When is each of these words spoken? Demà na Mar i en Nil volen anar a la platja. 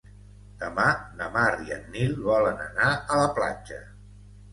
Demà 0.61 0.85
na 1.19 1.27
Mar 1.35 1.51
i 1.65 1.73
en 1.75 1.85
Nil 1.97 2.15
volen 2.29 2.63
anar 2.69 2.89
a 2.95 3.21
la 3.21 3.29
platja. 3.37 3.79